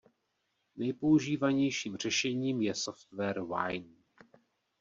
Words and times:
Nejpoužívanějším 0.75 1.97
řešením 1.97 2.61
je 2.61 2.73
software 2.75 3.41
Wine. 3.43 3.93